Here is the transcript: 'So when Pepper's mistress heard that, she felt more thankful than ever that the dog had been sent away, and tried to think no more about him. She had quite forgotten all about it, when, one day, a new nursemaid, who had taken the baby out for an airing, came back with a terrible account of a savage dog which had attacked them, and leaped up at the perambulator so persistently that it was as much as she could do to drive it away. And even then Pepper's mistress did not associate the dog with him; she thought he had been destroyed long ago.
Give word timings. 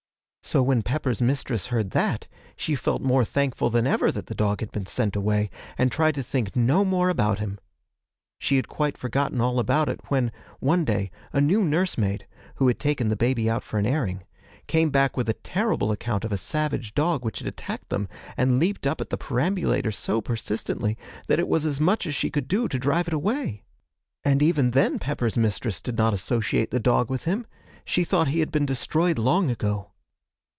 'So 0.43 0.61
when 0.61 0.81
Pepper's 0.83 1.21
mistress 1.21 1.67
heard 1.67 1.91
that, 1.91 2.27
she 2.57 2.75
felt 2.75 3.01
more 3.01 3.23
thankful 3.23 3.69
than 3.69 3.87
ever 3.87 4.11
that 4.11 4.25
the 4.25 4.35
dog 4.35 4.59
had 4.59 4.69
been 4.69 4.85
sent 4.87 5.15
away, 5.15 5.49
and 5.77 5.89
tried 5.89 6.13
to 6.15 6.21
think 6.23 6.57
no 6.57 6.83
more 6.83 7.07
about 7.07 7.39
him. 7.39 7.57
She 8.37 8.57
had 8.57 8.67
quite 8.67 8.97
forgotten 8.97 9.39
all 9.39 9.59
about 9.59 9.87
it, 9.87 10.01
when, 10.09 10.29
one 10.59 10.83
day, 10.83 11.09
a 11.31 11.39
new 11.39 11.63
nursemaid, 11.63 12.27
who 12.55 12.67
had 12.67 12.79
taken 12.79 13.07
the 13.07 13.15
baby 13.15 13.49
out 13.49 13.63
for 13.63 13.77
an 13.77 13.85
airing, 13.85 14.25
came 14.67 14.89
back 14.89 15.15
with 15.15 15.29
a 15.29 15.35
terrible 15.35 15.89
account 15.89 16.25
of 16.25 16.33
a 16.33 16.37
savage 16.37 16.93
dog 16.93 17.23
which 17.23 17.39
had 17.39 17.47
attacked 17.47 17.87
them, 17.87 18.09
and 18.35 18.59
leaped 18.59 18.85
up 18.85 18.99
at 18.99 19.09
the 19.09 19.17
perambulator 19.17 19.91
so 19.91 20.19
persistently 20.19 20.97
that 21.27 21.39
it 21.39 21.47
was 21.47 21.65
as 21.65 21.79
much 21.79 22.05
as 22.05 22.13
she 22.15 22.29
could 22.29 22.49
do 22.49 22.67
to 22.67 22.77
drive 22.79 23.07
it 23.07 23.13
away. 23.13 23.63
And 24.25 24.43
even 24.43 24.71
then 24.71 24.99
Pepper's 24.99 25.37
mistress 25.37 25.79
did 25.79 25.97
not 25.97 26.13
associate 26.13 26.71
the 26.71 26.79
dog 26.79 27.09
with 27.09 27.23
him; 27.23 27.47
she 27.85 28.03
thought 28.03 28.27
he 28.27 28.41
had 28.41 28.51
been 28.51 28.65
destroyed 28.65 29.17
long 29.17 29.49
ago. 29.49 29.87